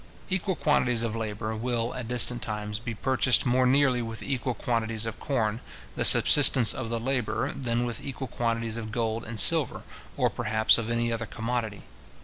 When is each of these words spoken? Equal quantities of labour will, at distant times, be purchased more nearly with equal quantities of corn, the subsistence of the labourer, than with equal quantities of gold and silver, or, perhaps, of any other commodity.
Equal 0.31 0.55
quantities 0.55 1.03
of 1.03 1.15
labour 1.15 1.55
will, 1.55 1.93
at 1.93 2.07
distant 2.07 2.41
times, 2.41 2.79
be 2.79 2.95
purchased 2.95 3.45
more 3.45 3.67
nearly 3.67 4.01
with 4.01 4.23
equal 4.23 4.55
quantities 4.55 5.05
of 5.05 5.19
corn, 5.19 5.59
the 5.95 6.03
subsistence 6.03 6.73
of 6.73 6.89
the 6.89 6.99
labourer, 6.99 7.51
than 7.51 7.85
with 7.85 8.03
equal 8.03 8.25
quantities 8.27 8.77
of 8.77 8.91
gold 8.91 9.23
and 9.23 9.39
silver, 9.39 9.83
or, 10.17 10.31
perhaps, 10.31 10.79
of 10.79 10.89
any 10.89 11.13
other 11.13 11.27
commodity. 11.27 11.83